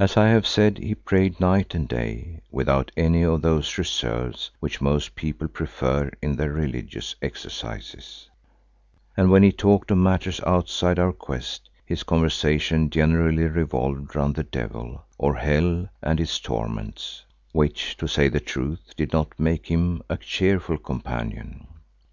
As 0.00 0.16
I 0.16 0.30
have 0.30 0.48
said, 0.48 0.78
he 0.78 0.96
prayed 0.96 1.38
night 1.38 1.76
and 1.76 1.86
day 1.86 2.40
without 2.50 2.90
any 2.96 3.22
of 3.22 3.42
those 3.42 3.78
reserves 3.78 4.50
which 4.58 4.80
most 4.80 5.14
people 5.14 5.46
prefer 5.46 6.10
in 6.20 6.34
their 6.34 6.52
religious 6.52 7.14
exercises, 7.22 8.28
and 9.16 9.30
when 9.30 9.44
he 9.44 9.52
talked 9.52 9.92
of 9.92 9.98
matters 9.98 10.40
outside 10.44 10.98
our 10.98 11.12
quest, 11.12 11.70
his 11.86 12.02
conversation 12.02 12.90
generally 12.90 13.44
revolved 13.44 14.16
round 14.16 14.34
the 14.34 14.42
devil, 14.42 15.04
or 15.18 15.36
hell 15.36 15.88
and 16.02 16.18
its 16.18 16.40
torments, 16.40 17.24
which, 17.52 17.96
to 17.98 18.08
say 18.08 18.26
the 18.26 18.40
truth, 18.40 18.94
did 18.96 19.12
not 19.12 19.38
make 19.38 19.68
him 19.68 20.02
a 20.10 20.16
cheerful 20.16 20.78
companion. 20.78 21.68